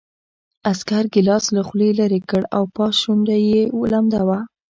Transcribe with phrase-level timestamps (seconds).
[0.69, 3.61] عسکر ګیلاس له خولې لېرې کړ او پاس شونډه یې
[3.91, 4.39] لمده وه